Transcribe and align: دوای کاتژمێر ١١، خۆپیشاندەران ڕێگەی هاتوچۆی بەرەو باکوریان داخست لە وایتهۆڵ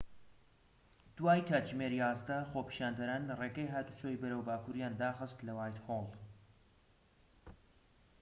دوای 1.17 1.41
کاتژمێر 1.49 1.93
١١، 1.99 2.47
خۆپیشاندەران 2.51 3.23
ڕێگەی 3.39 3.71
هاتوچۆی 3.73 4.19
بەرەو 4.21 4.45
باکوریان 4.47 4.93
داخست 5.03 5.37
لە 5.47 5.51
وایتهۆڵ 5.57 6.07